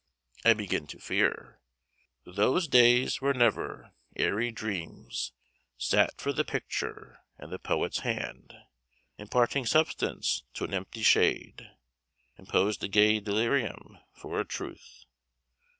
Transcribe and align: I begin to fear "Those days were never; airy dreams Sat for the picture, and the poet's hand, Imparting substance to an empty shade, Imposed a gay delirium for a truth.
I 0.43 0.55
begin 0.55 0.87
to 0.87 0.99
fear 0.99 1.61
"Those 2.25 2.67
days 2.67 3.21
were 3.21 3.35
never; 3.35 3.93
airy 4.15 4.49
dreams 4.49 5.31
Sat 5.77 6.19
for 6.19 6.33
the 6.33 6.43
picture, 6.43 7.19
and 7.37 7.51
the 7.51 7.59
poet's 7.59 7.99
hand, 7.99 8.55
Imparting 9.19 9.67
substance 9.67 10.41
to 10.55 10.63
an 10.63 10.73
empty 10.73 11.03
shade, 11.03 11.69
Imposed 12.35 12.83
a 12.83 12.87
gay 12.87 13.19
delirium 13.19 13.99
for 14.15 14.39
a 14.39 14.43
truth. 14.43 15.05